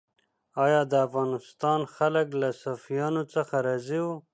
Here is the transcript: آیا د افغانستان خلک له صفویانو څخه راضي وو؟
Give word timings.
آیا 0.65 0.81
د 0.91 0.93
افغانستان 1.07 1.79
خلک 1.95 2.27
له 2.41 2.49
صفویانو 2.61 3.21
څخه 3.33 3.55
راضي 3.67 3.99
وو؟ 4.03 4.15